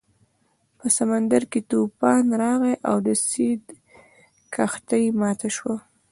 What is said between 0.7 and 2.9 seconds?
په سمندر کې طوفان راغی